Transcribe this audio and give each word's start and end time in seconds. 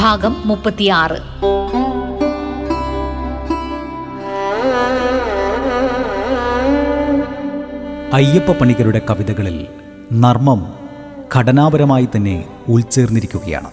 ഭാഗം 0.00 0.36
മുപ്പത്തിയാറ്. 0.44 1.16
അയ്യപ്പ 8.14 8.52
പണിക്കരുടെ 8.52 9.02
കവിതകളിൽ 9.10 9.66
നർമ്മം 10.12 10.66
ഘടനാപരമായി 11.36 12.08
തന്നെ 12.16 12.48
ഉൾച്ചേർന്നിരിക്കുകയാണ്. 12.68 13.70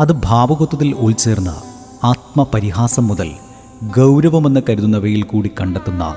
അത് 0.00 0.12
ഭാവകത്വത്തിൽ 0.12 0.94
ഉൾച്ചേർന്ന 0.94 1.62
ആത്മപരിഹാസം 2.04 3.08
മുതൽ 3.08 3.30
ഗൗരവമെന്ന് 3.96 4.60
കരുതുന്നവയിൽ 4.68 5.22
കൂടി 5.22 5.50
കണ്ടെത്തുന്ന 5.60 6.14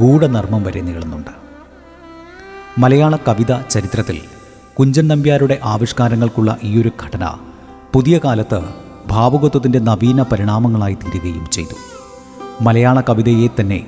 ഗൂഢനർമ്മം 0.00 0.62
വരെ 0.62 0.80
നീളുന്നുണ്ട്. 0.80 1.30
മലയാള 2.78 3.16
കവിതാ 3.28 3.62
ചരിത്രത്തിൽ 3.70 4.20
കുഞ്ചൻ 4.78 5.08
നമ്പ്യാരുടെ 5.08 5.58
ആവിഷ്കാരങ്ങൾക്കുള്ള 5.64 6.56
ഈയൊരു 6.62 6.90
ഘടന 7.02 7.34
പുതിയ 7.92 8.20
കാലത്ത് 8.24 8.60
ഭാവുകത്വത്തിന്റെ 9.06 9.78
നവീന 9.78 10.22
പരിണാമങ്ങളായി 10.22 10.94
തീരുകയും 10.94 11.46
ചെയ്തു. 11.52 11.74
മലയാള 12.60 13.00
കവിതയെ 13.00 13.48
തന്നെ 13.60 13.86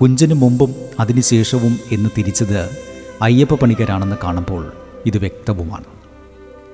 കുഞ്ചന് 0.00 0.34
മുമ്പും 0.34 0.74
അതിനുശേഷവും 1.00 1.78
എന്ന് 1.92 2.10
തിരിച്ചത് 2.18 2.70
അയ്യപ്പ 3.22 3.54
പണിക്കരാണെന്ന് 3.54 4.16
കാണുമ്പോൾ 4.24 4.72
ഇത് 5.06 5.18
വ്യക്തവുമാണ്. 5.18 5.84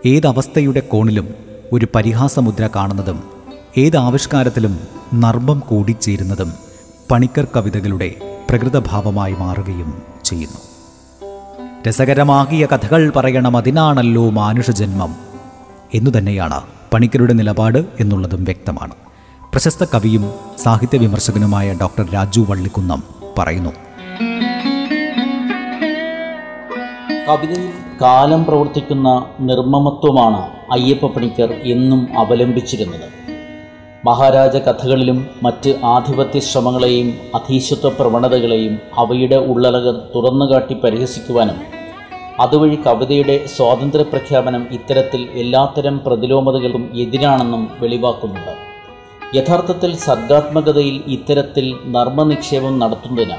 ഏതവസ്ഥയുടെ 0.06 0.81
കോണിലും 0.81 1.28
ഒരു 1.73 1.87
പരിഹാസമുദ്ര 1.95 2.69
കാണുന്നതും 2.77 3.22
ഏത് 3.77 3.97
ആവിഷ്കാരത്തിലും 3.97 4.78
നർമ്മം 5.15 5.59
കൂടിച്ചേരുന്നതും 5.59 6.53
പണിക്കർ 7.11 7.47
കവിതകളുടെ 7.56 8.15
പ്രകൃതഭാവമായി 8.50 9.33
മാറുകയും 9.33 10.03
ചെയ്യുന്നു. 10.25 10.59
രസകരമാകിയ 11.89 12.67
കഥകൾ 12.67 13.11
പറയണം 13.11 13.56
അതിനാണല്ലോ 13.56 14.31
മാനുഷജന്മം. 14.31 15.28
എന്നു 15.94 16.19
തന്നെയാണ് 16.19 16.62
പണിക്കരുടെ 16.94 17.33
നിലപാട് 17.33 17.78
എന്നുള്ളതും 18.00 18.44
വ്യക്തമാണ്. 18.44 18.94
പ്രശസ്ത 19.53 19.84
കവിയും 19.84 20.33
സാഹിത്യ 20.58 20.98
വിമർശകനുമായ 20.98 21.77
ഡോക്ടർ 21.81 22.11
രാജു 22.14 22.41
വള്ളിക്കുന്നം 22.41 23.03
പറയുന്നു. 23.39 23.70
കവിതയിൽ 27.28 27.70
കാലം 28.03 28.44
പ്രവർത്തിക്കുന്ന 28.44 29.27
നിർമ്മമത്വമാണ് 29.41 30.42
അയ്യപ്പ 30.72 31.06
പണിക്കർ 31.06 31.53
എന്നും 31.53 32.19
അവലംബിച്ചിരുന്നത്. 32.19 33.19
മഹാരാജ 34.05 34.56
കഥകളിലും 34.56 35.27
മറ്റ് 35.42 35.75
ആധിപത്യ 35.84 36.41
ശ്രമങ്ങളെയും 36.41 37.14
അധീശത്വ 37.34 37.89
പ്രവണതകളെയും 37.89 38.78
അവയുടെ 38.98 39.36
ഉള്ളലകൾ 39.36 40.09
തുറന്നുകാട്ടി 40.14 40.75
പരിഹസിക്കുവാനും 40.75 41.78
അതുവഴി 42.41 42.78
കവിതയുടെ 42.86 43.47
സ്വാതന്ത്ര്യ 43.47 44.03
പ്രഖ്യാപനം 44.03 44.67
ഇത്തരത്തിൽ 44.72 45.28
എല്ലാത്തരം 45.34 46.00
പ്രതിലോമതകൾക്കും 46.06 46.91
എതിരാണെന്നും 46.94 47.70
വെളിവാക്കുന്നുണ്ട്. 47.81 48.54
യഥാർത്ഥത്തിൽ 49.37 49.97
സർഗാത്മകതയിൽ 49.97 51.03
ഇത്തരത്തിൽ 51.06 51.75
നർമ്മനിക്ഷേപം 51.87 52.78
നടത്തുന്നതിന് 52.78 53.38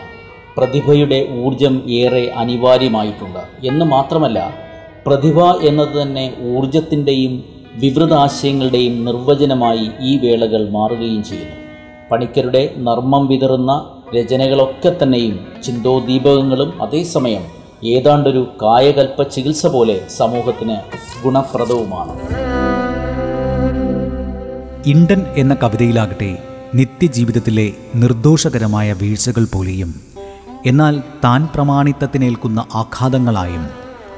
പ്രതിഭയുടെ 0.58 1.28
ഊർജം 1.44 1.84
ഏറെ 1.90 2.32
അനിവാര്യമായിട്ടുണ്ട്. 2.36 3.68
എന്ന് 3.68 3.86
മാത്രമല്ല 3.86 4.54
പ്രതിഭ 5.06 5.40
എന്നത് 5.42 6.02
തന്നെ 6.02 6.34
ഊർജത്തിന്റെയും 6.42 7.44
വിവൃതാശയങ്ങളുടെയും 7.76 9.06
നിർവചനമായി 9.06 9.92
ഈ 10.00 10.18
വേളകൾ 10.18 10.70
മാറുകയും 10.70 11.24
ചെയ്യുന്നു. 11.24 11.56
പണിക്കരുടെ 12.12 12.74
നർമ്മം 12.78 13.28
വിതറുന്ന 13.28 13.86
രചനകളൊക്കെ 14.16 14.96
തന്നെയും 15.04 15.48
ചിന്തോദീപകങ്ങളും 15.64 16.82
അതേസമയം 16.82 17.59
ഏതാണ്ടൊരു 17.84 18.58
കായകൽപ്പ 18.64 19.24
ചികിത്സ 19.24 19.66
പോലെ 19.66 20.02
സമൂഹത്തിന് 20.18 20.76
ഗുണപ്രദവുമാണ്. 21.24 22.12
ഇണ്ടൻ 24.86 25.26
എന്ന 25.36 25.58
കവിതയിലാകട്ടെ 25.64 26.38
നിത്യജീവിതത്തിലെ 26.76 27.74
നിർദോഷകരമായ 27.96 28.94
വീഴ്ചകൾ 28.94 29.48
പോലെയും 29.54 29.96
എന്നാൽ 30.66 31.04
താൻ 31.24 31.48
പ്രമാണിത്തത്തിനേൽക്കുന്ന 31.56 32.66
ആഘാതങ്ങളായും 32.76 33.70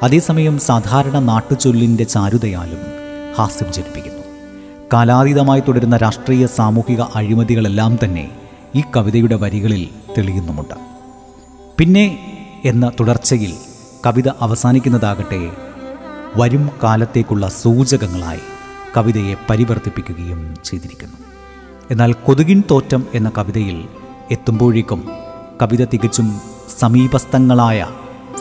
അതേസമയം 0.03 0.59
സാധാരണ 0.59 1.19
നാട്ടുചൊല്ലിന്റെ 1.19 2.03
ചാരുതയാലും 2.03 2.77
ഹാസ്യം 3.37 3.73
ജനിപ്പിക്കുന്നു. 3.73 4.21
കാലാതീതമായി 4.93 5.59
തുടരുന്ന 5.59 5.97
രാഷ്ട്രീയ 5.97 6.45
സാമൂഹിക 6.45 7.01
അഴിമതികളെല്ലാം 7.15 7.99
തന്നെ 8.03 8.29
ഈ 8.75 8.83
കവിതയുടെ 8.95 9.35
വരികളിൽ 9.35 9.87
തെളിയുന്നുമുണ്ട്. 10.17 10.75
പിന്നെ 11.77 12.27
എന്ന 12.65 12.91
തുടർച്ചയിൽ 12.99 13.53
കവിത 14.05 14.29
അവസാനിക്കുന്നതാകട്ടെ 14.29 15.51
വരും 16.35 16.69
കാലത്തേക്കുള്ള 16.83 17.47
സൂചകങ്ങളായി 17.47 18.39
കവിതയെ 18.97 19.35
പരിവർത്തിപ്പിക്കുകയും 19.49 20.55
ചെയ്തിരിക്കുന്നു. 20.63 21.17
എന്നാൽ 21.91 22.13
കൊതുകിൻ 22.13 22.63
തോറ്റം 22.71 23.05
എന്ന 23.13 23.31
കവിതയിൽ 23.37 23.85
എത്തുമ്പോഴേക്കും 24.31 25.09
കവിത 25.61 25.85
തികച്ചും 25.85 26.41
സമീപസ്ഥങ്ങളായ 26.79 27.87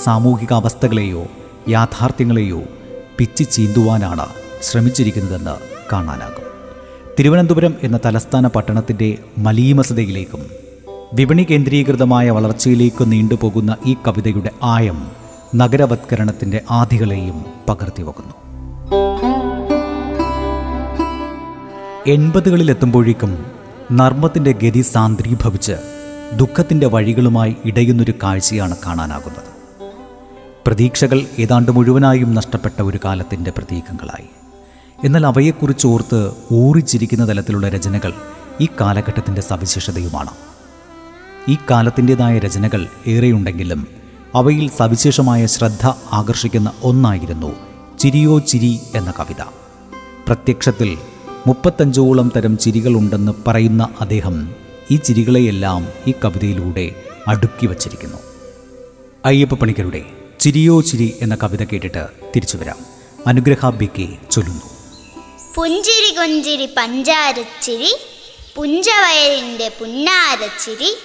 സാമൂഹിക 0.05 0.53
അവസ്ഥകളെയോ 0.53 1.27
യാഥാർത്ഥ്യങ്ങളെയോ 1.69 2.63
പിച്ചി 3.19 3.43
ചീന്തുവാനാണ് 3.43 4.27
ശ്രമിച്ചിരിക്കുന്നതെന്ന് 4.63 5.57
കാണാനാകും. 5.93 6.45
തിരുവനന്തപുരം 7.19 7.75
എന്ന 7.83 8.01
തലസ്ഥാന 8.07 8.47
പട്ടണത്തിന്റെ 8.47 9.19
മലീമസതയിലേക്കും 9.39 10.70
വിപണി 11.15 11.47
കേന്ദ്രീകൃതമായ 11.51 12.31
വളർച്ചയിലേക്ക് 12.31 13.13
നീണ്ടുപോകുന്ന 13.13 13.77
ഈ 13.87 13.97
കവിതയുടെ 14.07 14.51
ആയം 14.63 15.11
നഗരവത്കരണത്തിന്റെ 15.55 16.61
ആധികളെയും 16.71 17.45
പകർത്തിവെക്കുന്നു 17.69 18.35
എൺപതുകളിലെത്തുമ്പോഴേക്കും 22.07 23.47
നർമ്മത്തിന്റെ 23.93 24.53
ഗതി 24.53 24.81
സാന്ദ്രീഭവിച്ച് 24.81 25.77
ദുഃഖത്തിന്റെ 26.37 26.87
വഴികളുമായി 26.87 27.57
ഇടയുന്നൊരു 27.65 28.15
കാഴ്ചയാണ് 28.23 28.77
കാണാനാകുന്നത്. 28.87 29.51
പ്രതീക്ഷകൾ 30.67 31.27
ഏതാണ്ട് 31.39 31.73
മുഴുവനായും 31.73 32.35
നഷ്ടപ്പെട്ട 32.35 32.83
ഒരു 32.83 32.99
കാലത്തിന്റെ 33.05 33.51
പ്രതീകങ്ങളായി. 33.51 34.29
എന്നാൽ 35.05 35.27
അവയെക്കുറിച്ച് 35.27 35.87
ഓർത്ത് 35.87 36.33
ഊറിച്ചിരിക്കുന്ന 36.53 37.29
തലത്തിലുള്ള 37.29 37.69
രചനകൾ 37.69 38.13
ഈ 38.61 38.69
കാലഘട്ടത്തിന്റെ 38.81 39.41
സവിശേഷതയുമാണ്. 39.41 40.31
ഈ 41.49 41.57
കാലത്തിന്റെതായ 41.71 42.39
രചനകൾ 42.39 42.87
ഏറെയുണ്ടെങ്കിലും 43.07 43.87
അവയിൽ 44.35 44.71
സവിശേഷമായ 44.71 45.47
ശ്രദ്ധ 45.47 45.87
ആകർഷിക്കുന്ന 46.13 46.73
ഒന്നായിരുന്നു 46.83 47.57
ചിരിയോ 47.99 48.39
ചിരി 48.39 48.81
എന്ന 48.95 49.13
കവിത. 49.21 49.43
പ്രത്യക്ഷത്തിൽ 50.27 50.99
മുപ്പത്തഞ്ചോളം 51.47 52.33
തരം 52.37 52.59
ചിരികളുണ്ടെന്ന് 52.59 53.33
പറയുന്ന 53.47 53.89
അദ്ദേഹം 54.01 54.55
ഈ 54.91 54.97
ചിരികളെയെല്ലാം 54.97 55.89
ഈ 56.07 56.15
കവിതയിലൂടെ 56.25 56.95
അടുക്കി 57.29 57.67
വച്ചിരിക്കുന്നു. 57.67 58.19
അയ്യപ്പ 59.27 59.55
പണിക്കരുടെ 59.55 60.03
ചിരിയോ 60.41 60.81
ചിരി 60.81 61.17
എന്ന 61.21 61.37
കവിത 61.43 61.65
കേട്ടിട്ട് 61.65 62.07
തിരിച്ചു 62.37 62.57
വരാം. 62.57 62.77
അനുഗ്രഹ 63.27 63.71
ചൊല്ലുന്നു. 64.31 64.63
പുഞ്ചിരി 65.55 66.15
കൊഞ്ചിരി 66.15 66.69
പഞ്ചാരച്ചിരി 66.77 67.97
പുഞ്ചവയലിന്റെ 68.57 69.69
പുന്നാരച്ചിരി 69.81 70.97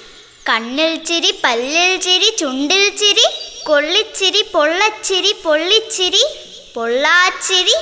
കണ്ണിൽ 0.46 0.92
ചിരി 1.08 1.32
പല്ലിൽ 1.44 1.92
ചിരി 2.02 2.30
ചുണ്ടിൽ 2.40 2.84
ചിരി 3.00 3.26
കൊള്ളിച്ചിരി 3.66 4.42
പൊള്ളച്ചിരി 4.54 5.32
പൊള്ളിച്ചിരി 5.44 6.24
പൊള്ളാച്ചിരി 6.76 7.76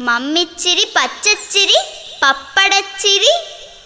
മമ്മിച്ചിരി 0.00 0.84
പച്ചച്ചിരി 0.94 1.78
പപ്പടച്ചിരി 2.22 3.32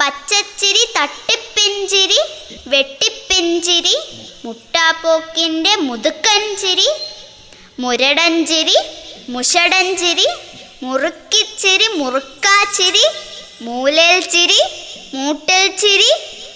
പച്ചച്ചിരി 0.01 0.83
തട്ടിപ്പിഞ്ചിരി 0.97 2.21
വെട്ടിപ്പിഞ്ചിരി 2.69 3.97
മുട്ടാപ്പോക്കിന്റെ 4.45 5.73
മുതുക്കഞ്ചിരി 5.81 6.89
മുരടഞ്ചിരി 7.79 8.79
മുഷടഞ്ചിരി 9.29 10.29
മുറുക്കിച്ചിരി 10.83 11.89
മുറുക്കാച്ചിരി 11.97 13.07
മൂലേൽ 13.63 14.21
ചിരി 14.27 14.61
മൂട്ടൽ 15.15 15.65
ചിരി 15.77 16.11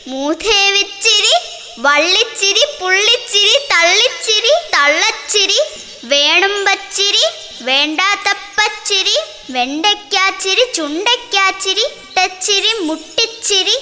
മൂതേവിച്ചിരി 0.08 1.34
വള്ളിച്ചിരി 1.78 2.64
പുള്ളിച്ചിരി 2.80 3.54
തള്ളിച്ചിരി 3.70 4.52
കൊലച്ചിരി 4.74 5.60
വേണുമ്പച്ചിരി 6.06 7.24
വേണ്ടാത്തപ്പച്ചിരി 7.64 9.16
വെണ്ടയ്ക്കാച്ചിരി 9.52 10.64
ചുണ്ടയ്ക്കാച്ചിരി 10.74 11.86
ഇട്ടച്ചിരി 12.00 12.72
മുട്ടിച്ചിരി 12.80 13.76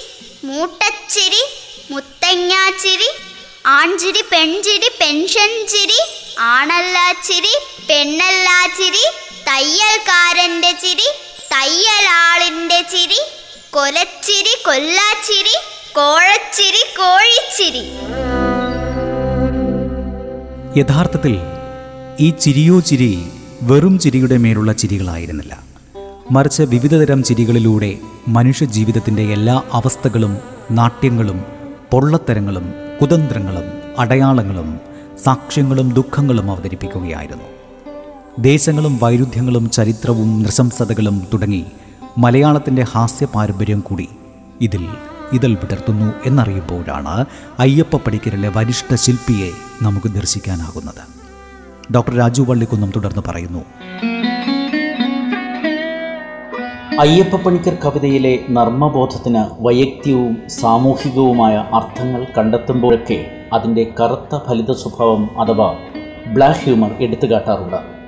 മൂട്ടച്ചിരി 0.44 1.42
മുത്തങ്ങാച്ചിരി 1.90 3.10
ആൺചിരി 3.70 4.22
പെൺചിരി 4.30 4.88
പെൻഷൻ 5.00 5.52
ചിരി 5.66 6.00
ആണല്ലാച്ചിരി 6.46 7.54
പെണ്ണല്ലാച്ചിരി 7.88 9.04
തയ്യൽക്കാരന്റെ 9.48 10.72
ചിരി 10.82 11.08
തയ്യലാളിന്റെ 11.52 12.80
ചിരി 12.90 13.20
കൊലച്ചിരി 13.70 14.54
കൊല്ലാച്ചിരി 14.64 15.56
കോഴച്ചിരി 15.94 16.82
കോഴിച്ചിരി 17.62 17.82
യഥാർത്ഥത്തിൽ 20.78 21.40
ഈ 22.20 22.30
ചിരിയോ 22.30 22.80
ചിരി 22.80 23.24
വെറും 23.62 23.98
ചിരിയുടെ 23.98 24.36
മേലുള്ള 24.36 24.72
ചിരികളായിരുന്നില്ല. 24.72 25.60
മറിച്ച് 26.30 26.62
വിവിധതരം 26.62 27.22
ചിരികളിലൂടെ 27.22 27.98
മനുഷ്യ 28.28 28.66
ജീവിതത്തിന്റെ 28.66 29.22
എല്ലാ 29.22 29.62
അവസ്ഥകളും 29.72 30.38
നാട്യങ്ങളും 30.70 31.42
പൊള്ളത്തരങ്ങളും 31.90 32.74
കുതന്ത്രങ്ങളും 33.02 33.64
അടയാളങ്ങളും 33.98 34.80
സാക്ഷ്യങ്ങളും 35.24 35.92
ദുഃഖങ്ങളും 35.92 36.50
അവതരിപ്പിക്കുകയായിരുന്നു. 36.50 37.44
ദേശങ്ങളും 38.38 38.98
വൈരുദ്ധ്യങ്ങളും 39.02 39.70
ചരിത്രവും 39.70 40.42
നൃശംസതകളും 40.42 41.26
തുടങ്ങി 41.32 41.64
മലയാളത്തിന്റെ 42.18 42.82
ഹാസ്യ 42.82 43.26
പാരമ്പര്യം 43.26 43.80
കൂടി 43.80 44.08
ഇതിൽ 44.60 44.88
ഇതൾ 45.32 45.54
വിടർത്തുന്നു 45.54 46.14
എന്നറിയുമ്പോഴാണ് 46.26 47.24
അയ്യപ്പ 47.58 47.96
പണിക്കരിലെ 47.96 48.52
വരിഷ്ഠ 48.56 48.94
ശില്പിയെ 48.94 49.50
നമുക്ക് 49.82 50.08
ദർശിക്കാനാകുന്നത്. 50.08 51.22
ഡോക്ടർ 51.94 52.14
രാജു 52.14 52.42
വള്ളിക്കുന്നം 52.42 52.92
തുടർന്ന് 52.96 53.22
പറയുന്നു. 53.28 53.64
അയ്യപ്പ 57.00 57.36
പണിക്കർ 57.36 57.74
കവിതയിലെ 57.74 58.38
നർമ്മബോധത്തിന് 58.50 59.44
വൈയക്തികവും 59.60 60.36
സാമൂഹികവുമായ 60.48 61.64
അർത്ഥങ്ങൾ 61.74 62.26
കണ്ടെത്തുമ്പോഴൊക്കെ 62.38 63.26
അതിന്റെ 63.52 63.92
കറുത്ത 64.00 64.38
ഫലിത 64.48 64.70
സ്വഭാവം 64.70 65.40
അഥവാ 65.40 65.74
ബ്ലാക്ക് 66.26 66.60
ഹ്യൂമർ 66.60 66.90
എടുത്തുകാട്ടാറുണ്ട്. 67.00 68.02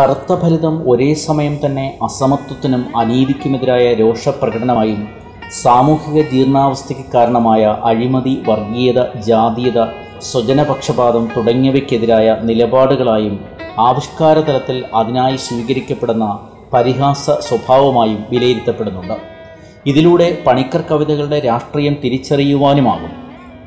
കറുത്ത 0.00 0.40
ഫലിതം 0.42 0.90
ഒരേ 0.90 1.14
സമയം 1.14 1.66
തന്നെ 1.66 1.98
അസമത്വത്തിനും 2.02 2.98
അനീതിക്കുമെതിരായ 2.98 3.94
രോഷപ്രകടനമായും 3.94 5.08
സാമൂഹിക 5.52 6.22
ജീർണാവസ്ഥയ്ക്ക് 6.22 7.12
കാരണമായ 7.14 7.76
അഴിമതി 7.84 8.42
വർഗീയത 8.48 9.20
ജാതീയത 9.20 9.84
സ്വജനപക്ഷപാതം 10.22 11.28
തുടങ്ങിയവയ്ക്കെതിരായ 11.36 12.36
നിലപാടുകളായും 12.42 13.44
ആവിഷ്കാര 13.78 14.38
തലത്തിൽ 14.38 14.84
അതിനായി 14.94 15.36
സ്വീകരിക്കപ്പെടുന്ന 15.36 16.40
പരിഹാസ 16.72 17.30
സ്വഭാവമായും 17.30 18.24
വിലയിരുത്തപ്പെടുന്നുണ്ട്. 18.30 19.14
ഇതിലൂടെ 19.86 20.38
പണിക്കർ 20.46 20.80
കവിതകളുടെ 20.80 21.38
രാഷ്ട്രീയം 21.40 21.96
തിരിച്ചറിയുവാനുമാകും. 22.04 23.12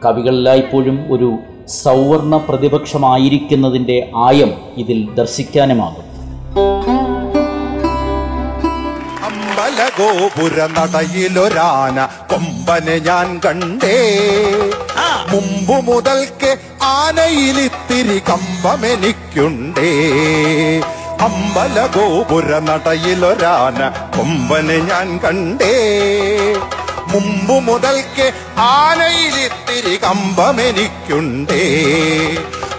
കവികളിലായിപ്പോഴും 0.06 1.06
ഒരു 1.10 1.38
സൗവർണ 1.68 2.38
പ്രതിപക്ഷമായിരിക്കുന്നതിന്റെ 2.38 4.10
ആയം 4.16 4.52
ഇതിൽ 4.78 5.14
ദർശിക്കാനുമാകും. 5.16 6.12
അമ്പലഗോപുര 9.82 10.66
നടയിലൊരാന 10.66 12.08
കൊമ്പനെ 12.30 13.00
ഞാൻ 13.00 13.42
കണ്ടേ. 13.46 13.98
മുമ്പു 15.28 15.74
മുതൽക്ക് 15.74 16.58
ആനയിലിത്തിരി 16.84 18.20
കമ്പമെനിക്കുണ്ടേ. 18.30 19.92
അമ്പല 21.22 21.86
ഗോപുര 21.86 22.60
നടയിലൊരാന 22.60 23.88
കൊമ്പനെ 24.18 24.78
ഞാൻ 24.78 25.18
കണ്ടേ. 25.18 25.76
മുമ്പു 27.08 27.54
മുതൽക്ക് 27.54 28.32
ആനയിലിത്തിരി 28.58 29.98
കമ്പമെനിക്കുണ്ടേ. 29.98 31.64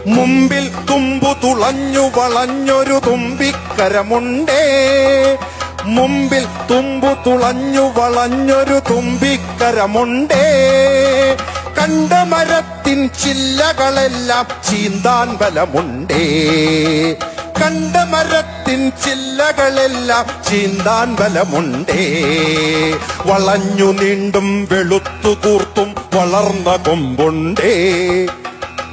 മുമ്പിൽ 0.07 0.69
തുമ്പു 0.91 1.27
തുളഞ്ഞു 1.27 2.11
വളഞ്ഞൊരു 2.17 3.01
തുമ്പിക്കരമുണ്ടേ. 3.07 4.63
മുമ്പിൽ 5.85 6.47
തുമ്പു 6.71 7.07
തുളഞ്ഞു 7.07 7.81
വളഞ്ഞൊരു 7.81 8.81
തുമ്പിക്കരമുണ്ടേ. 8.91 10.45
കണ്ട 11.79 12.13
മരത്തിൻ 12.13 13.09
ചില്ലകളെല്ലാം 13.09 14.47
ചീന്താൻ 14.71 15.37
ബലമുണ്ടേ. 15.37 16.25
കണ്ട 17.63 17.97
മരത്തിൻ 17.97 18.93
ചില്ലകളെല്ലാം 19.05 20.27
ചീന്താൻ 20.51 21.15
ബലമുണ്ടേ. 21.15 22.21
വളഞ്ഞു 23.27 23.93
നീണ്ടും 23.93 24.69
വെളുത്തു 24.71 25.29
കൂർത്തും 25.29 25.95
വളർന്ന 26.15 26.77
കൊമ്പുണ്ടേ. 26.77 27.97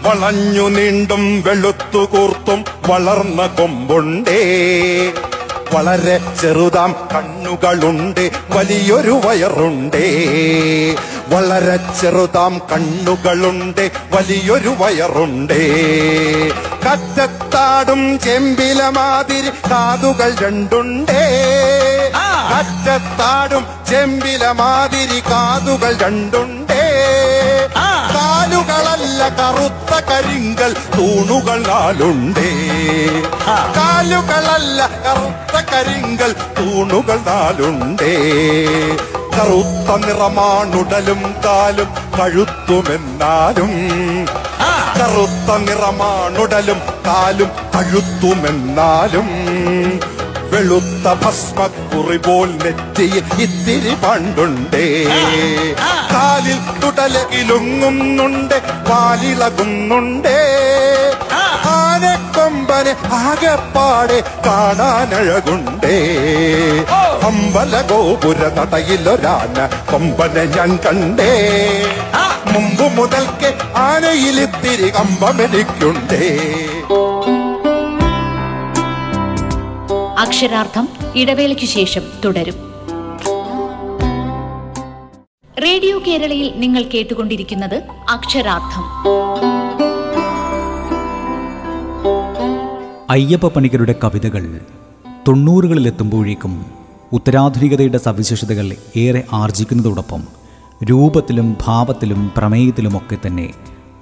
വളഞ്ഞു 0.01 0.69
നീണ്ടും 0.69 1.41
വെളുത്തു 1.41 1.97
കൂർത്തും 1.97 2.65
വളർന്ന 2.87 3.47
കൊമ്പുണ്ടേ. 3.47 4.43
വളരെ 5.73 6.21
ചെറുതാം 6.41 6.95
കണ്ണുകളുണ്ട് 7.15 8.31
വലിയൊരു 8.49 9.21
വയറുണ്ടേ. 9.25 10.07
വളരെ 11.27 11.79
ചെറുതാം 12.01 12.61
കണ്ണുകളുണ്ട് 12.71 13.91
വലിയൊരു 14.11 14.75
വയറുണ്ടേ. 14.77 15.63
കറ്റത്താടും 16.85 18.19
ചെമ്പില 18.19 18.83
മാതിരി 18.83 19.49
കാതുകൾ 19.49 20.35
രണ്ടുണ്ടേ. 20.45 21.23
കറ്റത്താടും 22.51 23.65
ചെമ്പില 23.89 24.51
മാതിരി 24.51 25.19
കാതുകൾ 25.19 25.97
രണ്ടുണ്ടേ. 25.97 26.88
കാലുകളല്ല 28.69 29.21
കറുത്ത 29.37 29.91
കരിങ്കൽ 30.09 30.71
തൂണുകൾ 30.95 31.57
നാലുണ്ടേ. 31.67 32.49
കാലുകളല്ല 33.77 34.79
കറുത്ത 35.05 35.55
കരിങ്കൽ 35.71 36.31
തൂണുകൾ 36.57 37.17
നാലുണ്ടേ. 37.29 38.13
കറുത്ത 39.35 39.89
നിറമാണുടലും 40.05 41.21
കാലും 41.45 41.89
കഴുത്തുമെന്നാലും 42.17 43.71
കറുത്ത 44.99 45.49
നിറമാണുടലും 45.65 46.79
കാലും 47.07 47.49
കഴുത്തുമെന്നാലും 47.75 49.27
വെളുത്ത 50.59 51.07
ഭസ്മക്കുറി 51.23 52.17
പോൽ 52.25 52.49
നെറ്റിയിൽ 52.61 53.25
ഇത്തിരി 53.43 53.93
പണ്ടുണ്ടേ. 54.03 54.87
കാലിൽ 56.13 56.57
തുടലകിലുങ്ങുന്നുണ്ട് 56.81 58.55
പാലിളകുന്നുണ്ടേ 58.89 60.39
ആനക്കൊമ്പനെ 61.75 62.93
ആകെപ്പാടെ 63.19 64.19
കാണാനഴകുണ്ടേ. 64.47 65.95
അമ്പല 67.29 67.81
ഗോപുര 67.91 68.41
നടയിലൊരാന 68.57 69.57
കൊമ്പനെ 69.91 70.45
ഞാൻ 70.57 70.71
കണ്ടേ. 70.85 71.31
മുമ്പ് 72.51 72.85
മുതൽക്ക് 72.97 73.49
ആനയിലിത്തിരി 73.87 74.89
കമ്പമെനിക്കുണ്ടേ. 74.99 76.27
അക്ഷരാർത്ഥം 80.19 80.87
ഇടവേളയ്ക്കു 81.15 81.65
ശേഷം 81.65 82.01
തുടരും. 82.25 82.55
റേഡിയോ 85.63 85.99
കേരളയിൽ 86.07 86.53
നിങ്ങൾ 86.55 86.83
കേട്ടുകൊണ്ടിരിക്കുന്നത് 86.83 87.75
അക്ഷരാർത്ഥം. 88.09 88.83
അയ്യപ്പ 93.09 93.47
പണിക്കരുടെ 93.47 93.95
കവിതകൾ 94.03 94.59
തൊണ്ണൂറുകളിലെത്തുമ്പോഴേക്കും 95.27 96.65
ഉത്തരാധുനികതയുടെ 97.11 97.97
സവിശേഷതകൾ 97.97 98.75
ഏറെ 98.97 99.23
ആർജിക്കുന്നതോടൊപ്പം 99.33 100.23
രൂപത്തിലും 100.83 101.57
ഭാവത്തിലും 101.67 102.31
പ്രമേയത്തിലുമൊക്കെ 102.37 103.17
തന്നെ 103.27 103.53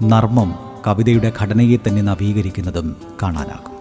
നർമ്മം 0.04 0.56
കവിതയുടെ 0.88 1.32
ഘടനയെ 1.42 1.78
തന്നെ 1.78 2.02
നവീകരിക്കുന്നതും 2.02 2.96
കാണാനാകും. 3.22 3.77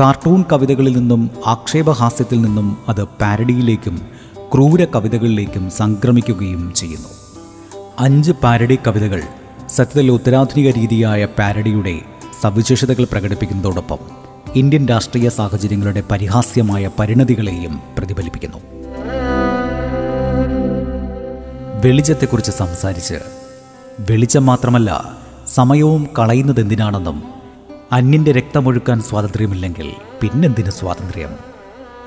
കാർട്ടൂൺ 0.00 0.44
കവിതകളിൽ 0.52 0.96
നിന്നും 0.96 1.30
ആക്ഷേപഹാസ്യത്തിൽ 1.46 2.40
നിന്നും 2.40 2.76
അത് 2.88 3.04
പാരഡിയിലേക്കും 3.04 4.00
ക്രൂര 4.54 4.84
കവിതകളിലേക്കും 4.84 5.70
സംക്രമിക്കുകയും 5.70 6.72
ചെയ്യുന്നു. 6.74 7.08
അഞ്ച് 7.98 8.32
പാരഡി 8.32 8.78
കവിതകൾ 8.86 9.22
സത്യത്തിൽ 9.68 10.10
ഉത്തരാധുനിക 10.10 10.70
രീതിയായ 10.70 11.24
പാരഡിയുടെ 11.24 12.00
സവിശേഷതകൾ 12.42 13.06
പ്രകടിപ്പിക്കുന്നതോടൊപ്പം 13.12 13.98
ഇന്ത്യൻ 14.56 14.88
രാഷ്ട്രീയ 14.88 15.28
സാഹചര്യങ്ങളുടെ 15.28 16.02
പരിഹാസ്യമായ 16.10 16.90
പരിണതികളെയും 16.98 17.80
പ്രതിഫലിപ്പിക്കുന്നു. 17.98 18.58
വെളിച്ചത്തെക്കുറിച്ച് 21.84 22.50
സംസാരിച്ച് 22.50 23.20
വെളിച്ചം 24.10 24.46
മാത്രമല്ല 24.46 25.04
സമയവും 25.46 26.08
കളയുന്നതെന്തിനാണെന്നും 26.18 27.39
അന്യന്റെ 27.92 28.32
രക്തമൊഴുക്കാൻ 28.32 29.00
സ്വാതന്ത്ര്യമില്ലെങ്കിൽ 29.00 29.92
പിന്നെന്തിന് 30.20 30.70
സ്വാതന്ത്ര്യം? 30.70 31.32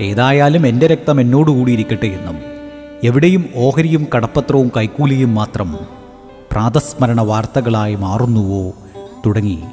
ഏതായാലും 0.01 0.67
എന്റെ 0.67 0.87
രക്തം 0.87 1.21
എന്നോടുകൂടിയിരിക്കട്ടെ 1.21 2.05
എന്നും 2.05 2.37
എവിടെയും 3.03 3.45
ഓഹരിയും 3.55 4.07
കടപ്പത്രവും 4.15 4.71
കൈക്കൂലിയും 4.77 5.35
മാത്രം 5.35 5.77
പ്രാതസ്മരണ 6.51 7.21
വാർത്തകളായി 7.21 7.95
മാറുന്നുവോ 7.95 8.73
തുടങ്ങി 9.25 9.63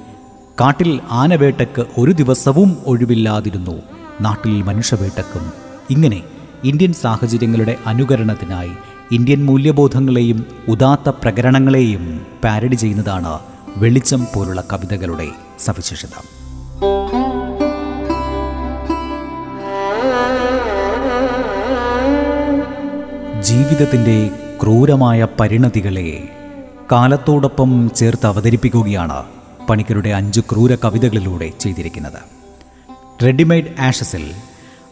കാട്ടിൽ 0.60 1.00
ആനവേട്ടയ്ക്ക് 1.10 1.86
ഒരു 1.98 2.12
ദിവസവും 2.12 2.76
ഒഴിവില്ലാതിരുന്നു. 2.86 3.82
നാട്ടിൽ 4.20 4.62
മനുഷ്യവേട്ടക്കും 4.62 5.52
ഇങ്ങനെ 5.90 6.22
ഇന്ത്യൻ 6.64 6.92
സാഹചര്യങ്ങളുടെ 6.92 7.76
അനുകരണത്തിനായി 7.86 8.70
ഇന്ത്യൻ 9.12 9.44
മൂല്യബോധങ്ങളെയും 9.44 10.46
ഉദാത്ത 10.68 11.08
പ്രകരണങ്ങളെയും 11.08 12.26
പാരഡി 12.44 12.74
ചെയ്യുന്നതാണ് 12.74 13.38
വെളിച്ചം 13.76 14.26
പോലുള്ള 14.34 14.64
കവിതകളുടെ 14.72 15.28
സവിശേഷത. 15.60 16.14
ജീവിതത്തിന്റെ 23.40 24.30
ക്രൂരമായ 24.62 25.26
പരിണതികളെ 25.40 26.08
കാലത്തോടൊപ്പം 26.92 27.90
ചേർത്ത് 27.96 28.26
അവതരിപ്പിക്കുകയാണ് 28.26 29.18
പണിക്കരുടെ 29.68 30.08
അഞ്ച് 30.08 30.40
ക്രൂര 30.40 30.74
കവിതകളിലൂടെ 30.84 31.48
ചെയ്തിരിക്കുന്നത്. 31.60 32.20
റെഡിമെയ്ഡ് 33.24 33.80
ആഷസിൽ 33.80 34.24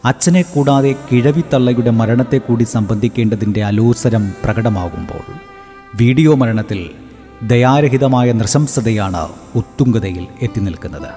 അച്ഛനെ 0.05 0.41
കൂടാതെ 0.41 0.95
കിഴവിത്തള്ളയുടെ 1.11 1.89
മരണത്തെ 1.89 2.37
കൂടി 2.37 2.63
സംബന്ധിക്കേണ്ടതിന്റെ 2.63 3.63
അലോസരം 3.63 4.33
പ്രകടമാകുമ്പോൾ 4.43 5.25
വീഡിയോ 5.95 6.35
മരണത്തിൽ 6.35 6.81
ദയാരഹിതമായ 7.47 8.31
നൃശംസതയാണ് 8.31 9.29
ഉത്തുംഗതയിൽ 9.55 10.27
എത്തി 10.41 10.59
നിൽക്കുന്നത്. 10.59 11.09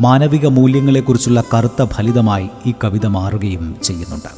മാനവിക 0.00 0.46
മൂല്യങ്ങളെക്കുറിച്ചുള്ള 0.46 1.44
കറുത്ത 1.54 1.84
ഫലിതമായി 1.84 2.48
ഈ 2.66 2.74
കവിത 2.84 3.06
മാറുകയും 3.06 3.76
ചെയ്യുന്നുണ്ട്. 3.82 4.28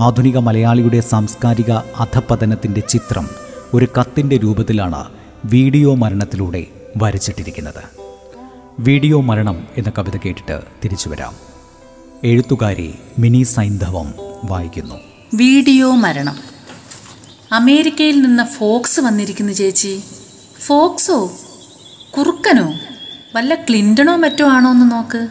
ആധുനിക 0.00 0.38
മലയാളിയുടെ 0.38 1.00
സാംസ്കാരിക 1.00 1.70
അധപതനത്തിന്റെ 1.70 2.80
ചിത്രം 2.80 3.28
ഒരു 3.74 3.88
കത്തിന്റെ 4.00 4.36
രൂപത്തിലാണ് 4.36 5.04
വീഡിയോ 5.44 5.94
മരണത്തിലൂടെ 5.94 6.66
വരച്ചിട്ടിരിക്കുന്നത്. 6.96 8.00
വീഡിയോ 8.80 9.20
മരണം 9.20 9.66
എന്ന 9.76 9.92
കവിത 9.98 10.16
കേട്ടിട്ട് 10.16 10.60
തിരിച്ചു 10.84 11.08
വരാം. 11.08 11.32
എഴുത്തുകാരി 12.24 12.94
മിനി 13.18 13.42
സൈന്ധവം 13.42 14.14
വായിക്കുന്നു. 14.44 14.94
വീഡിയോ 15.34 15.94
മരണം. 15.94 16.55
അമേരിക്കയിൽ 17.52 18.20
നിന്ന് 18.20 18.42
ഫോക്സ് 18.42 19.00
വന്നിരിക്കുന്നു 19.00 19.52
ചേച്ചി. 19.52 20.02
ഫോക്സോ? 20.66 21.38
കുറുക്കനോ? 22.16 22.74
വല്ല 23.34 23.54
ക്ലിന്റണോ 23.54 24.16
മറ്റോ 24.16 24.48
ആണോ 24.48 24.70
എന്ന് 24.70 24.90
നോക്ക്. 24.90 25.28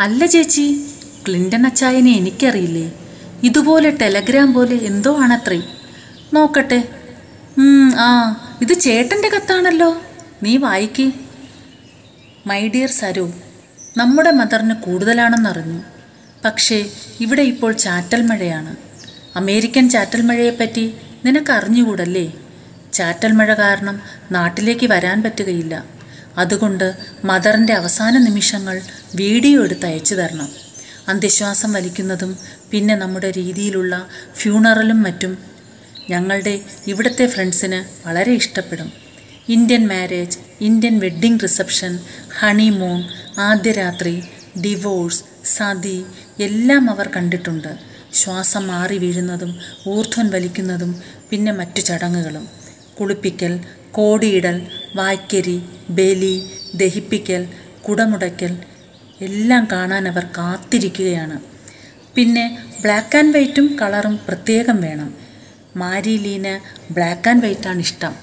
അല്ല 0.00 0.26
ചേച്ചി. 0.26 0.86
ക്ലിന്റൺ 1.28 1.66
അച്ചായനെ 1.66 2.12
എനിക്കറിയില്ലേ. 2.12 2.92
ഇതുപോലെ 3.42 3.90
ടെലഗ്രാം 3.90 4.52
പോലെ 4.52 4.76
എന്തോ 4.76 5.16
ആണത്രേ. 5.18 5.62
നോക്കട്ടെ. 6.32 6.88
ആ 7.98 8.08
ഇത് 8.62 8.80
ചേട്ടന്റെ 8.80 9.28
കത്താണല്ലോ. 9.28 10.02
നീ 10.42 10.56
വായിക്ക്. 10.56 11.12
മൈ 12.46 12.68
ഡിയർ 12.68 12.88
സരു 12.88 13.32
നമ്മുടെ 13.96 14.30
മദറിന് 14.30 14.74
കൂടുതലാണെന്നറിഞ്ഞു. 14.74 15.80
പക്ഷേ 16.44 16.90
ഇവിടെ 17.20 17.42
ഇപ്പോൾ 17.42 17.72
ചാറ്റൽ 17.72 18.22
മഴയാണ് 18.22 18.76
അമേരിക്കൻ 19.36 19.90
ചാറ്റൽ 19.90 20.22
മഴയെപ്പറ്റി 20.22 20.94
നിനക്ക് 21.24 21.52
അറിഞ്ഞുകൂടല്ലേ 21.52 22.32
ചാറ്റൽ 22.92 23.32
മഴ 23.32 23.54
കാരണം 23.54 24.02
നാട്ടിലേക്ക് 24.32 24.86
വരാൻ 24.86 25.22
പറ്റുകയില്ല. 25.22 25.84
അതുകൊണ്ട് 26.38 26.96
മദറിന്റെ 27.24 27.72
അവസാന 27.72 28.18
നിമിഷങ്ങൾ 28.18 28.80
വീഡിയോ 29.14 29.64
എടുത്ത് 29.64 29.86
അയച്ചു 29.86 30.14
തരണം. 30.14 30.48
അന്ത്യശ്വാസം 31.08 31.72
വലിക്കുന്നതും 31.72 32.38
പിന്നെ 32.70 32.94
നമ്മുടെ 32.94 33.30
രീതിയിലുള്ള 33.30 34.06
ഫ്യൂണറലും 34.36 35.02
മറ്റും 35.02 35.38
ഞങ്ങളുടെ 36.10 36.60
ഇവിടുത്തെ 36.86 37.26
ഫ്രണ്ട്സിന് 37.26 38.08
വളരെ 38.08 38.32
ഇഷ്ടപ്പെടും. 38.32 38.92
Indian 39.48 39.88
marriage 39.88 40.38
Indian 40.60 40.98
wedding 40.98 41.42
reception 41.42 41.98
honeymoon 42.38 43.00
ആദ്യരാത്രി 43.38 44.22
divorce 44.64 45.24
sati 45.44 46.04
എല്ലാം 46.40 46.90
അവർ 46.90 47.08
കണ്ടിട്ടുണ്ട്. 47.16 47.91
ശ്വാസം 48.12 48.66
മാറി 48.66 48.98
വീഴുന്നതും 48.98 49.58
ഊർധ്വൻ 49.86 50.30
വലിക്കുന്നതും 50.30 51.02
പിന്നെ 51.30 51.52
മറ്റു 51.52 51.80
ചടങ്ങുകളും. 51.80 52.48
കുളിപ്പിക്കൽ 53.00 53.60
കോടിയിടൽ 53.92 54.66
വായ്ക്കരി 54.94 55.62
ബലി 55.90 56.50
ദഹിപ്പിക്കൽ 56.74 57.48
കുടമുടയ്ക്കൽ 57.88 58.56
എല്ലാം 59.20 59.68
കാണാൻ 59.72 60.08
അവർ 60.08 60.24
കാത്തിരിക്കുകയാണ്. 60.24 61.40
പിന്നെ 62.16 62.58
ബ്ലാക്ക് 62.82 63.18
ആൻഡ് 63.18 63.34
വൈറ്റും 63.34 63.76
കളറും 63.80 64.20
പ്രത്യേകം 64.28 64.80
വേണം. 64.80 65.14
മാരിലീന് 65.76 66.54
ബ്ലാക്ക് 66.92 67.28
ആൻഡ് 67.28 67.44
വൈറ്റാണ് 67.44 67.80
ഇഷ്ടം. 67.80 68.14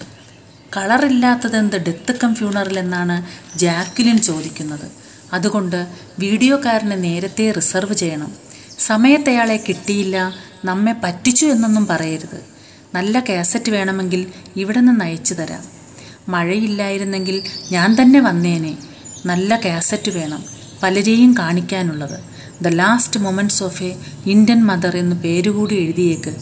കളറില്ലാത്തതെന്ത് 0.77 1.75
ഡെത്ത് 1.75 2.15
കം 2.24 2.36
ഫ്യൂണറൽ 2.36 2.79
എന്നാണ് 2.79 3.15
ജാക്ലിൻ 3.58 4.17
ചോദിക്കുന്നത്. 4.22 4.88
അതുകൊണ്ട് 5.34 5.88
വീഡിയോക്കാരനെ 6.19 6.96
നേരത്തെ 6.96 7.51
റിസർവ് 7.51 7.93
ചെയ്യണം. 7.93 8.49
സമയത്ത് 8.79 9.29
അയാളെ 9.29 9.63
കിട്ടിയില്ല 9.69 10.33
നമ്മെ 10.65 10.95
പറ്റിച്ചു 11.03 11.45
എന്നൊന്നും 11.45 11.88
പറയരുത്. 11.88 12.41
നല്ല 12.95 13.19
കാസറ്റ് 13.19 13.71
വേണമെങ്കിൽ 13.71 14.25
ഇവിടെ 14.55 14.79
നിന്ന് 14.79 15.05
അയച്ചു 15.05 15.33
തരാം. 15.33 15.63
മഴയില്ലായിരുന്നെങ്കിൽ 16.29 17.43
ഞാൻ 17.71 18.01
തന്നെ 18.01 18.19
വന്നേനെ. 18.19 18.77
നല്ല 19.25 19.59
കാസറ്റ് 19.65 20.12
വേണം 20.12 20.43
പലരെയും 20.83 21.36
കാണിക്കാനുള്ളത്. 21.39 22.19
The 22.62 22.67
last 22.67 23.19
moments 23.19 23.63
of 23.63 23.83
a 23.83 23.95
Indian 24.25 24.65
mother 24.65 24.98
എന്ന് 24.98 25.15
പേരുകൂടി 25.15 25.75
എഴുതിയേക്ക്. 25.75 26.36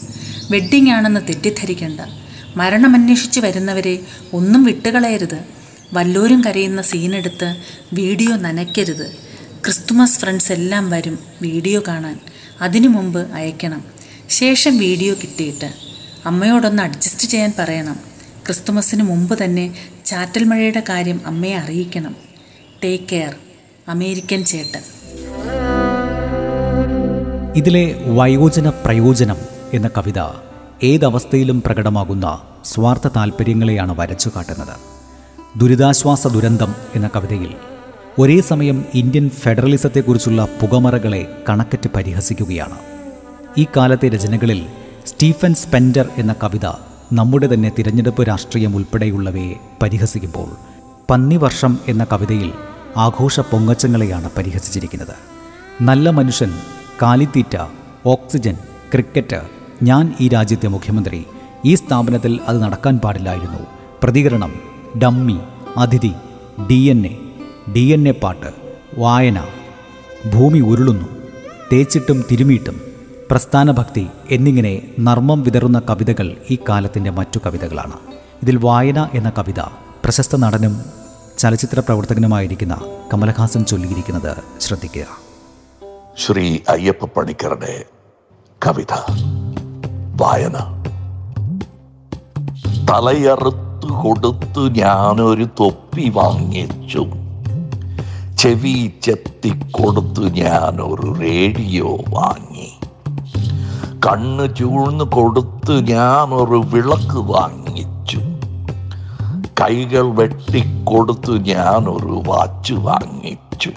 വെഡ്ഡിംഗ് 0.50 0.90
ആണെന്ന് 0.90 1.20
തെറ്റിദ്ധരിക്കണ്ട. 1.28 2.00
മരണമന്വേഷിച്ച് 2.56 3.40
വരുന്നവരെ 3.40 4.00
ഒന്നും 4.32 4.64
വിട്ടുകളയരുത്. 4.64 5.44
വല്ലോരും 5.92 6.44
കരയുന്ന 6.44 6.82
സീനെടുത്ത് 6.82 7.56
വീഡിയോ 7.92 8.36
നനയ്ക്കരുത്. 8.36 9.27
ക്രിസ്തുമസ് 9.64 10.18
ഫ്രണ്ട്സ് 10.20 10.52
എല്ലാം 10.52 10.90
വരും 10.90 11.18
വീഡിയോ 11.42 11.82
കാണാൻ. 11.88 12.16
അതിനു 12.60 12.88
മുമ്പ് 12.88 13.32
അയക്കണം. 13.32 13.84
ശേഷം 14.28 14.78
വീഡിയോ 14.78 15.14
കിട്ടിയിട്ട് 15.14 15.68
അമ്മയോടൊന്ന് 16.26 16.82
അഡ്ജസ്റ്റ് 16.82 17.28
ചെയ്യാൻ 17.28 17.52
പറയണം. 17.58 17.96
ക്രിസ്തുമസിന് 18.46 19.02
മുമ്പ് 19.02 19.44
തന്നെ 19.44 19.74
ചാറ്റൽ 20.06 20.44
മഴയുടെ 20.44 20.82
കാര്യം 20.88 21.20
അമ്മയെ 21.26 21.56
അറിയിക്കണം. 21.56 22.16
ടേക്ക് 22.84 23.04
കെയർ 23.12 23.34
അമേരിക്കൻ 23.88 24.44
ചേട്ടൻ. 24.44 24.82
ഇതിലെ 27.56 28.04
വയോജന 28.06 28.68
പ്രയോജനം 28.68 29.36
എന്ന 29.74 29.90
കവിത 29.96 30.20
ഏതവസ്ഥയിലും 30.82 31.62
പ്രകടമാകുന്ന 31.62 32.26
സ്വാർത്ഥ 32.64 33.08
താൽപ്പര്യങ്ങളെയാണ് 33.16 33.94
വരച്ചു 33.98 34.30
കാട്ടുന്നത് 34.36 34.76
ദുരിതാശ്വാസ 35.60 36.26
ദുരന്തം 36.26 36.74
എന്ന 36.94 37.10
കവിതയിൽ 37.16 37.54
ഒരേ 38.22 38.40
സമയം 38.40 38.84
ഇന്ത്യൻ 38.94 39.30
ഫെഡറലിസത്തെക്കുറിച്ചുള്ള 39.30 40.48
പുകമറകളെ 40.60 41.42
കണക്കറ്റ് 41.48 41.90
പരിഹസിക്കുകയാണ്. 41.96 42.78
ഈ 43.58 43.66
കാലത്തെ 43.76 44.08
രചനകളിൽ 44.08 44.66
സ്റ്റീഫൻ 45.06 45.54
സ്പെൻഡർ 45.54 46.08
എന്ന 46.16 46.34
കവിത 46.42 46.66
നമ്മുടെ 47.12 47.54
തന്നെ 47.54 47.70
തിരഞ്ഞെടുപ്പ് 47.78 48.28
രാഷ്ട്രീയം 48.28 48.76
ഉൾപ്പെടെയുള്ളവയെ 48.76 49.54
പരിഹസിക്കുമ്പോൾ 49.82 50.48
പന്നിവർഷം 51.10 51.78
എന്ന 51.88 52.06
കവിതയിൽ 52.12 52.50
ആഘോഷ 52.96 53.40
പൊങ്ങച്ചങ്ങളെയാണ് 53.40 54.30
പരിഹസിച്ചിരിക്കുന്നത്. 54.38 55.14
നല്ല 55.82 56.10
മനുഷ്യൻ 56.10 56.50
കാലിത്തീറ്റ 57.02 57.56
ഓക്സിജൻ 58.06 58.58
ക്രിക്കറ്റ് 58.94 59.40
ഞാൻ 59.82 60.14
ഈ 60.20 60.28
രാജ്യത്തെ 60.28 60.68
മുഖ്യമന്ത്രി 60.68 61.24
ഈ 61.64 61.74
സ്ഥാപനത്തിൽ 61.74 62.40
അത് 62.48 62.62
നടക്കാൻ 62.62 62.98
പാടില്ലായിരുന്നു. 62.98 63.62
പ്രതികരണം 64.02 64.54
ഡമ്മി 65.02 65.38
അതിഥി 65.76 66.14
D 66.70 66.80
N 66.90 67.06
A 67.06 67.27
D 67.74 67.80
N 67.80 68.08
A 68.08 68.10
പാട്ട് 68.10 68.46
വായന 68.98 69.44
ഭൂമി 70.34 70.58
ഉരുളുന്നു 70.58 71.06
തേച്ചിട്ടും 71.72 72.24
തിരുമിയിട്ടും 72.30 72.80
പ്രസ്ഥാനഭക്തി 73.30 74.06
എന്നിങ്ങനെ 74.30 74.82
നർമ്മം 75.00 75.42
വിതറുന്ന 75.42 75.82
കവിതകൾ 75.90 76.36
ഈ 76.50 76.58
കാലത്തിന്റെ 76.68 77.10
മറ്റു 77.10 77.40
കവിതകളാണ്. 77.46 77.92
ഇതിൽ 78.42 78.56
വായന 78.56 79.08
എന്ന 79.14 79.32
കവിത 79.38 79.60
പ്രശസ്ത 80.04 80.36
നടനും 80.36 80.82
ചലച്ചിത്ര 81.38 81.80
പ്രവർത്തകനുമായിരിക്കുന്ന 81.80 82.80
കമലഹാസൻ 83.14 83.64
ചൊല്ലിയിരിക്കുന്നത് 83.64 84.36
ശ്രദ്ധിക്കുക. 84.60 85.06
ശ്രീ 86.18 86.58
അയ്യപ്പ 86.68 87.04
പണിക്കറുടെ 87.04 87.84
കവിത 88.66 88.92
വായന. 90.16 90.84
തലയറുത്തു 92.90 93.92
കൊടുത്തു 93.92 94.68
ഞാനൊരു 94.68 95.44
തൊപ്പി 95.44 96.12
വാങ്ങിച്ചു. 96.14 97.06
ചെവി 98.38 98.90
ചെത്തിക്കൊടുത്ത് 99.02 100.20
ഞാൻ 100.20 100.82
ഒരു 100.82 101.14
റേഡിയോ 101.20 101.96
വാങ്ങി. 102.08 102.68
കണ്ണ് 104.06 104.56
ചൂഴ്ന്നു 104.56 105.04
കൊടുത്ത് 105.04 105.72
ഒരു 106.32 106.62
വിളക്ക് 106.66 107.18
വാങ്ങിച്ചു. 107.32 108.18
കൈകൾ 109.60 110.10
വെട്ടിക്കൊടുത്തു 110.10 111.32
ഞാൻ 111.32 111.88
ഒരു 111.88 112.22
വാച്ച് 112.26 112.74
വാങ്ങിച്ചു. 112.74 113.70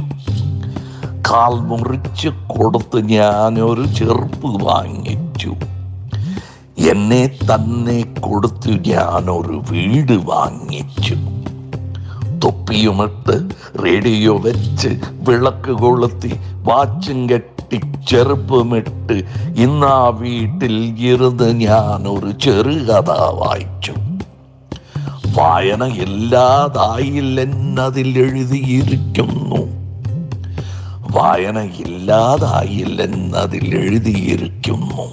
കാൽ 1.31 1.59
മുറിച്ച് 1.59 2.27
കൊടുത്ത് 2.27 3.01
ഞാൻ 3.05 3.59
ഒരു 3.59 3.85
ചെറുപ്പ് 3.85 4.63
വാങ്ങിച്ചു. 4.63 5.55
എന്നെ 6.91 7.27
തന്നെ 7.27 8.01
കൊടുത്തു 8.19 8.69
ഞാൻ 8.69 9.29
ഒരു 9.29 9.61
വീട് 9.71 10.13
വാങ്ങിച്ചു. 10.13 11.30
തൊപ്പിയുമിട്ട് 12.43 13.36
റേഡിയോ 13.83 14.33
വെച്ച് 14.38 14.89
വിളക്ക് 15.27 15.74
കൊളുത്തി 15.81 16.31
വാച്ചും 16.63 17.19
കെട്ടി 17.29 17.77
ചെറുപ്പമിട്ട് 18.10 19.15
ഇന്നാ 19.63 19.95
വീട്ടിൽ 20.19 20.75
ഇരുന്ന് 21.12 21.48
ഞാൻ 21.63 22.01
ഒരു 22.13 22.31
ചെറുകഥ 22.45 23.10
വായിച്ചു. 23.39 23.93
വായന 25.38 25.83
ഇല്ലാതായില്ലെന്നതിൽ 26.05 28.10
എഴുതിയിരിക്കുന്നു 28.25 29.62
വായന 31.15 31.57
ഇല്ലാതായില്ലെന്നതിൽ 31.83 33.67
എഴുതിയിരിക്കുന്നു 33.81 35.05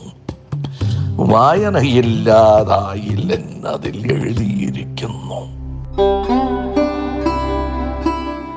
വായന 1.33 1.77
ഇല്ലാതായില്ലെന്നതിൽ 2.01 3.99
എഴുതിയിരിക്കുന്നു 4.17 5.41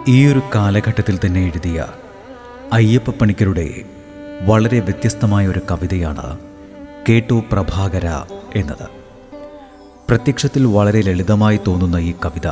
ഈ 0.07 0.27
ഒരു 0.27 0.41
കാലഘട്ടത്തിൽ 0.55 1.19
തന്നെ 1.25 1.41
എഴുതിയ 1.41 1.87
അയ്യപ്പ 2.73 3.09
പണിക്കരുടെ 3.09 3.83
വളരെ 4.41 4.79
വ്യത്യസ്തമായ 4.79 5.47
ഒരു 5.47 5.61
കവിതയാണ് 5.71 6.39
കേട്ടു 7.09 7.43
പ്രഭാകര 7.51 8.07
എന്നത്. 8.55 8.87
പ്രത്യക്ഷത്തിൽ 10.09 10.65
വളരെ 10.65 11.01
ലളിതമായി 11.01 11.59
തോന്നുന്ന 11.67 11.95
ഈ 11.95 12.13
കവിത 12.25 12.47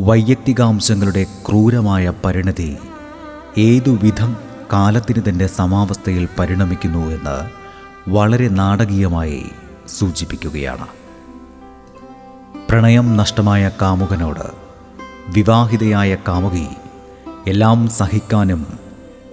വൈയക്തികാംശങ്ങളുടെ 0.00 1.26
ക്രൂരമായ 1.48 2.12
പരിണതി 2.24 2.76
ഏതു 3.58 3.90
വിധം 3.90 4.36
കാലത്തിന് 4.72 5.22
തന്റെ 5.28 5.46
സമാവസ്ഥയിൽ 5.46 6.28
പരിണമിക്കുന്നു 6.38 7.06
എന്ന് 7.06 7.50
വളരെ 8.10 8.48
നാടകീയമായി 8.48 9.44
സൂചിപ്പിക്കുകയാണ്. 9.88 10.86
പ്രണയം 12.70 13.16
നഷ്ടമായ 13.16 13.70
കാമുകനോട് 13.82 14.67
വിവാഹിതയായ 15.28 16.16
കാമുകി 16.28 16.68
എല്ലാം 17.46 17.88
സഹിക്കാനും 17.88 18.66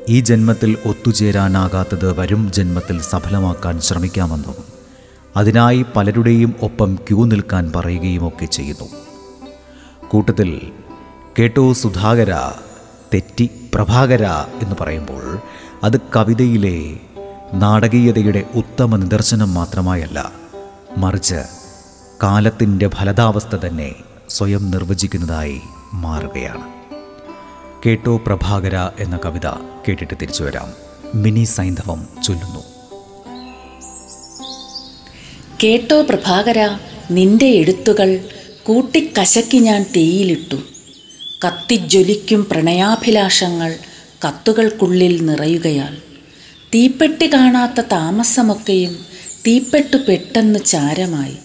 ഈ 0.09 0.19
ജന്മത്തിൽ 0.19 0.77
ഒത്തുചേരാനാകാത്തത് 0.85 2.19
വരും 2.19 2.51
ജന്മത്തിൽ 2.51 3.01
സഫലമാക്കാൻ 3.01 3.81
ശ്രമിക്കാമെന്നും 3.81 4.55
അതിനായി 5.37 5.85
പലരുടെയും 5.95 6.55
ഒപ്പം 6.61 6.95
ക്യൂ 6.95 7.25
നിൽക്കാൻ 7.25 7.71
പറയുകയുമൊക്കെ 7.75 8.45
ചെയ്യുന്നു. 8.45 8.87
കൂട്ടത്തിൽ 10.09 10.71
കേട്ടോ 11.39 11.73
സുധാകര 11.73 12.33
തെറ്റി 13.13 13.51
പ്രഭാകര 13.73 14.25
എന്ന് 14.61 14.75
പറയുമ്പോൾ 14.79 15.23
അത് 15.83 15.99
കവിതയിലെ 16.15 16.77
നാടകീയതയുടെ 17.53 18.43
ഉത്തമ 18.55 18.95
നിദർശനം 18.95 19.53
മാത്രമായല്ല 19.53 20.31
മറിച്ച് 20.97 21.41
കാലത്തിന്റെ 22.23 22.87
ഫലതാവസ്ഥ 22.87 23.55
തന്നെ 23.55 23.95
സ്വയം 24.29 24.71
നിർവചിക്കുന്നതായി 24.71 25.61
മാറുകയാണ്. 26.01 26.75
കേട്ടോ 27.85 28.17
പ്രഭാകര 28.17 28.89
എന്ന 28.99 29.19
കവിത 29.25 29.47
കേട്ടിട്ട് 29.87 30.13
തിരിച്ചു 30.21 30.43
വരാം. 30.43 30.73
മിനി 31.15 31.43
സൈന്ധവം 31.43 32.07
ചൊല്ലുന്നു. 32.23 32.63
കേട്ടോ 35.63 36.01
പ്രഭാകര 36.01 36.77
നിന്റെ 37.11 37.45
എഴുത്തുകൾ 37.45 38.29
കൂട്ടിക്കശക്കി 38.63 39.57
ഞാൻ 39.57 39.85
തീയിലിട്ടു. 39.95 40.55
കത്തിജ്വലിക്കും 41.47 42.47
പ്രണയാഭിലാഷങ്ങൾ 42.51 43.75
കത്തുകൾക്കുള്ളിൽ 44.27 45.25
നിറയുകയാൽ. 45.25 45.97
തീപ്പെട്ടി 46.75 47.33
കാണാത്ത 47.33 47.81
താമസമൊക്കെയും 47.81 48.95
തീപ്പെട്ടു 49.47 49.97
പെട്ടെന്ന് 49.97 50.59
ചാരമായി. 50.65 51.37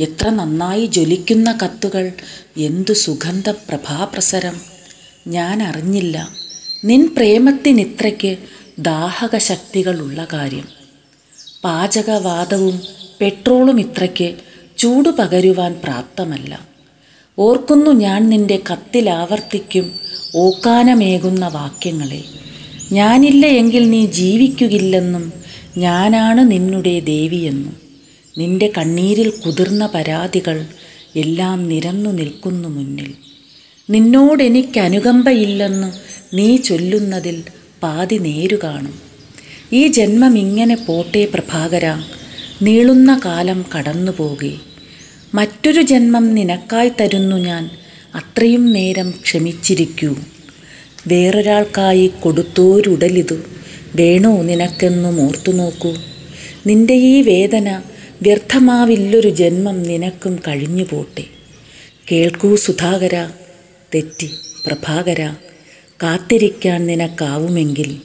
എത്ര 0.00 0.28
നന്നായി 0.28 0.86
ജ്വലിക്കുന്ന 0.86 1.58
കത്തുകൾ. 1.62 2.12
എന്തു 2.56 2.92
സുഗന്ധ 2.92 3.50
പ്രഭാപ്രസരം 3.50 4.60
ഞാൻ 5.28 5.62
അറിഞ്ഞില്ല. 5.62 6.28
നിൻ 6.84 7.14
പ്രേമത്തിനിത്രയ്ക്ക് 7.16 8.36
ദാഹക 8.78 9.38
ശക്തികളുള്ള 9.38 10.26
കാര്യം. 10.32 10.64
പാചകവാദവും 11.64 12.80
പെട്രോളും 13.20 13.80
ഇത്രയ്ക്ക് 13.80 14.34
ചൂട് 14.78 15.08
പകരുവാൻ 15.08 15.80
പ്രാപ്തമല്ല. 15.84 16.68
ഓർക്കുന്നു 17.38 17.90
ഞാൻ 17.90 18.28
നിന്റെ 18.28 18.60
കത്തിലാവർത്തിക്കും 18.72 19.92
ഓക്കാനമേകുന്ന 20.36 21.48
വാക്യങ്ങളെ. 21.48 22.24
ഞാനില്ല 22.92 23.46
എങ്കിൽ 23.46 23.90
നീ 23.90 24.06
ജീവിക്കുകയില്ലെന്നും 24.06 25.32
ഞാനാണ് 25.78 26.50
നിന്നുടെ 26.50 27.00
ദേവിയെന്നും. 27.00 27.79
നിന്റെ 28.40 28.68
കണ്ണീരിൽ 28.78 29.30
കുതിർന്ന 29.30 29.84
പരാതികൾ 29.94 30.56
എല്ലാം 31.16 31.68
നിരന്നു 31.68 32.10
നിൽക്കുന്നു 32.10 32.68
മുന്നിൽ. 32.68 33.10
നിന്നോടെനിക്ക് 33.90 34.80
അനുകമ്പയില്ലെന്ന് 34.80 35.88
നീ 36.36 36.56
ചൊല്ലുന്നതിൽ 36.56 37.36
പാതി 37.82 38.16
നേരു 38.18 38.58
കാണും. 38.62 38.94
ഈ 39.72 39.86
ജന്മം 39.86 40.38
ഇങ്ങനെ 40.38 40.76
പോട്ടെ 40.76 41.22
പ്രഭാകര 41.34 41.86
നീളുന്ന 42.62 43.20
കാലം 43.24 43.64
കടന്നുപോകെ. 43.74 44.52
മറ്റൊരു 45.34 45.82
ജന്മം 45.82 46.34
നിനക്കായി 46.34 46.90
തരുന്നു 47.00 47.36
ഞാൻ 47.36 47.70
അത്രയും 48.14 48.72
നേരം 48.72 49.10
ക്ഷമിച്ചിരിക്കൂ. 49.10 50.14
വേറൊരാൾക്കായി 51.06 52.06
കൊടുത്തോരുടലിതു 52.20 53.38
വേണോ 53.94 54.42
നിനക്കെന്നും 54.42 55.16
ഓർത്തു 55.26 55.52
നോക്കൂ 55.52 55.92
നിന്റെ 56.66 56.94
ഈ 56.94 57.22
വേദന 57.22 57.68
വ്യർത്ഥമാവില്ലൊരു 58.22 59.28
ജന്മം 59.28 59.82
നിനക്കും 59.82 60.40
കഴിഞ്ഞു 60.48 60.84
പോട്ടെ. 60.84 61.24
കേൾക്കൂ 62.12 62.56
സുധാകര 62.56 63.28
തെറ്റി 63.94 64.30
പ്രഭാകര 64.66 65.34
കാത്തിരിക്കാൻ 66.02 66.86
നിനക്കാവുമെങ്കിൽ. 66.86 67.96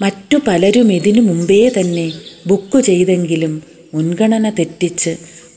മറ്റു 0.00 0.38
പലരും 0.46 0.92
ഇതിനു 0.92 1.20
മുമ്പേ 1.20 1.68
തന്നെ 1.68 2.12
ബുക്ക് 2.46 2.80
ചെയ്തെങ്കിലും 2.80 3.62
മുൻഗണന 3.94 4.50
തെറ്റിച്ച് 4.50 5.16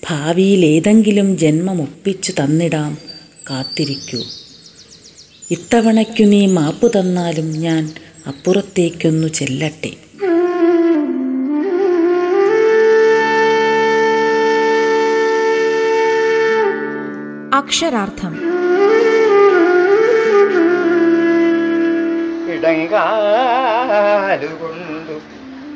ഭാവിയിൽ 0.10 0.66
ഏതെങ്കിലും 0.66 1.38
ജന്മം 1.38 1.82
ഒപ്പിച്ചു 1.82 2.32
തന്നിടാം. 2.32 2.98
കാത്തിരിക്കൂ. 3.50 4.24
ഇത്തവണയ്ക്കു 5.52 6.24
നീ 6.24 6.46
മാപ്പ് 6.46 7.00
തന്നാലും 7.00 7.52
ഞാൻ 7.52 7.94
അപ്പുറത്തേക്കൊന്നു 8.28 9.28
ചെല്ലട്ടെ. 9.28 10.05
അക്ഷരാർത്ഥം. 17.56 18.34
ഇടങ്കാലുകൊണ്ടു 22.54 25.20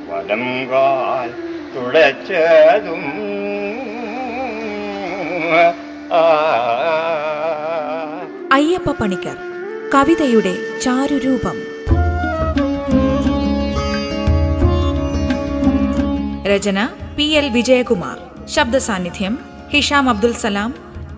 വലം 0.10 0.72
കാൽ 0.72 1.30
തുടച്ചതും 1.76 3.04
അയ്യപ്പ 8.54 8.92
പണിക്കർ 8.92 9.38
കവിതയുടെ 9.96 10.58
ചാരുരൂപം. 10.82 11.56
രചന 16.46 16.90
പി 17.18 17.24
എൽ 17.24 17.50
വിജയകുമാർ. 17.50 18.48
ശബ്ദസാന്നിധ്യം 18.48 19.40
ഹിഷാം 19.74 20.10
അബ്ദുൽ 20.10 20.34
സലാം 20.34 20.89